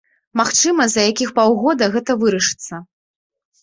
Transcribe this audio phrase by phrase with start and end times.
[0.39, 2.85] Магчыма, за якіх паўгода гэта вырашыцца.